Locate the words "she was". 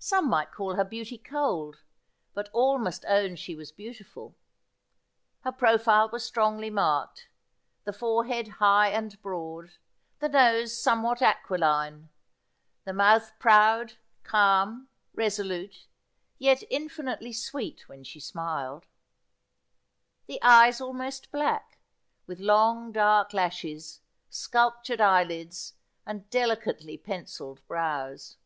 3.36-3.70